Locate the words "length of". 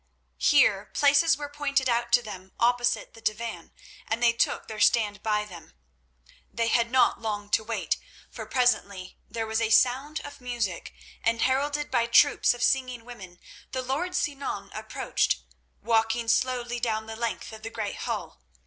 17.15-17.61